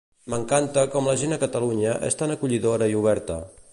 [0.33, 3.39] M'encanta com la gent a Catalunya és tan acollidora i oberta.